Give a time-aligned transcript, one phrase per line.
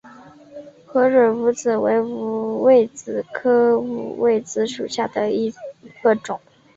[0.83, 5.53] 合蕊五味子为五味子科五味子属下的一
[6.01, 6.41] 个种。